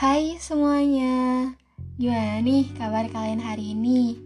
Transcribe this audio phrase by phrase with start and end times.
[0.00, 1.52] Hai semuanya,
[2.00, 4.16] gimana nih kabar kalian hari ini?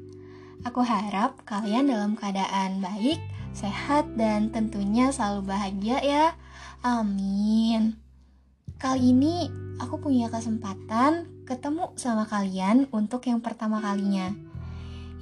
[0.62, 3.18] Aku harap kalian dalam keadaan baik,
[3.50, 6.38] sehat, dan tentunya selalu bahagia ya.
[6.86, 7.98] Amin.
[8.78, 9.50] Kali ini
[9.82, 14.30] aku punya kesempatan ketemu sama kalian untuk yang pertama kalinya.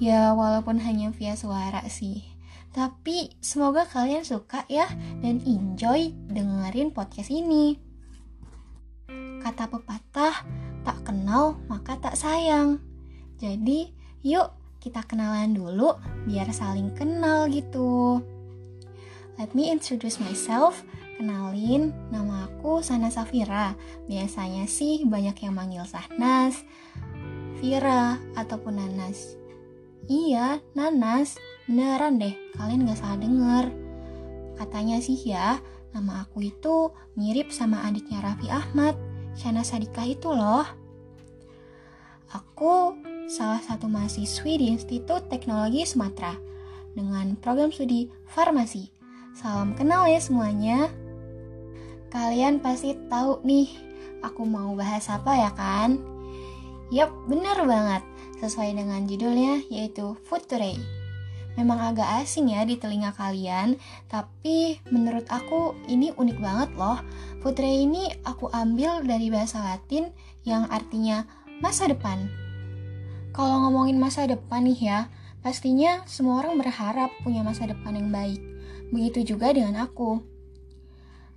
[0.04, 2.28] Ya, walaupun hanya via suara sih.
[2.76, 4.84] Tapi semoga kalian suka ya
[5.24, 7.91] dan enjoy dengerin podcast ini.
[9.42, 10.34] Kata pepatah,
[10.86, 12.78] tak kenal maka tak sayang.
[13.42, 13.90] Jadi,
[14.22, 15.98] yuk kita kenalan dulu
[16.30, 18.22] biar saling kenal gitu.
[19.34, 20.86] Let me introduce myself.
[21.18, 23.74] Kenalin, nama aku Sana Safira.
[24.06, 26.62] Biasanya sih banyak yang manggil Sahnas,
[27.62, 29.38] Vira, ataupun Nanas.
[30.10, 31.38] Iya, Nanas.
[31.70, 33.64] Beneran deh, kalian gak salah denger.
[34.58, 35.62] Katanya sih ya,
[35.94, 38.98] nama aku itu mirip sama adiknya Raffi Ahmad,
[39.32, 40.64] Shana Sadika itu loh.
[42.32, 42.96] Aku
[43.28, 46.36] salah satu mahasiswi di Institut Teknologi Sumatera
[46.92, 48.92] dengan program studi farmasi.
[49.32, 50.92] Salam kenal ya semuanya.
[52.12, 53.72] Kalian pasti tahu nih,
[54.20, 55.96] aku mau bahas apa ya kan?
[56.92, 58.04] Yap, bener banget.
[58.36, 61.01] Sesuai dengan judulnya, yaitu Food Today.
[61.52, 63.76] Memang agak asing ya di telinga kalian,
[64.08, 66.96] tapi menurut aku ini unik banget loh.
[67.44, 70.08] Putre ini aku ambil dari bahasa Latin
[70.48, 71.28] yang artinya
[71.60, 72.32] masa depan.
[73.36, 75.00] Kalau ngomongin masa depan nih ya,
[75.44, 78.40] pastinya semua orang berharap punya masa depan yang baik.
[78.92, 80.20] Begitu juga dengan aku.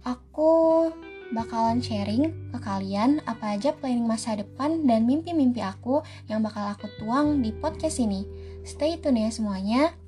[0.04, 0.52] Aku
[1.34, 6.86] bakalan sharing ke kalian apa aja planning masa depan dan mimpi-mimpi aku yang bakal aku
[7.02, 8.24] tuang di podcast ini.
[8.62, 10.05] Stay tune ya semuanya.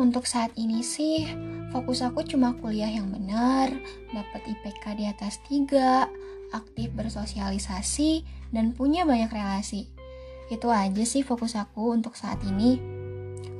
[0.00, 1.28] Untuk saat ini sih,
[1.76, 3.68] fokus aku cuma kuliah yang benar,
[4.08, 6.08] dapat IPK di atas 3,
[6.56, 9.92] aktif bersosialisasi, dan punya banyak relasi.
[10.48, 12.80] Itu aja sih fokus aku untuk saat ini.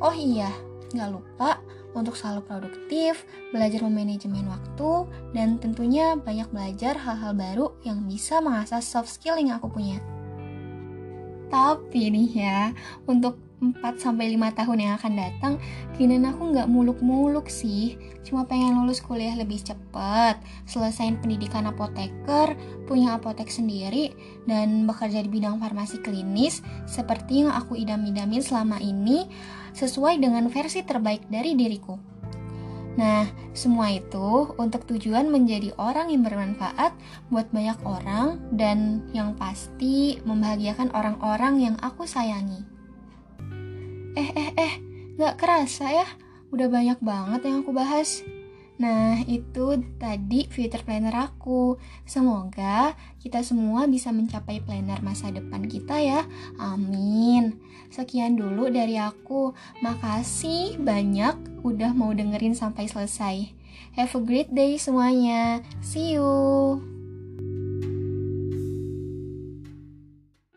[0.00, 0.48] Oh iya,
[0.96, 1.60] nggak lupa
[1.92, 8.80] untuk selalu produktif, belajar memanajemen waktu, dan tentunya banyak belajar hal-hal baru yang bisa mengasah
[8.80, 10.00] soft skill yang aku punya.
[11.52, 12.72] Tapi nih ya,
[13.04, 15.54] untuk 4 sampai 5 tahun yang akan datang,
[15.94, 18.00] keinginan aku nggak muluk-muluk sih.
[18.25, 22.56] Cuma pengen lulus kuliah lebih cepat, selesain pendidikan apoteker,
[22.88, 24.16] punya apotek sendiri,
[24.48, 29.28] dan bekerja di bidang farmasi klinis seperti yang aku idam-idamin selama ini
[29.77, 32.10] sesuai dengan versi terbaik dari diriku.
[32.98, 36.92] Nah, semua itu untuk tujuan menjadi orang yang bermanfaat
[37.31, 42.69] buat banyak orang dan yang pasti membahagiakan orang-orang yang aku sayangi.
[44.19, 44.72] Eh, eh, eh,
[45.19, 46.06] gak kerasa ya,
[46.50, 48.26] udah banyak banget yang aku bahas.
[48.81, 51.76] Nah, itu tadi future planner aku.
[52.09, 56.25] Semoga kita semua bisa mencapai planner masa depan kita ya.
[56.56, 57.60] Amin.
[57.93, 59.53] Sekian dulu dari aku.
[59.84, 63.53] Makasih banyak udah mau dengerin sampai selesai.
[64.00, 65.60] Have a great day semuanya.
[65.84, 66.99] See you.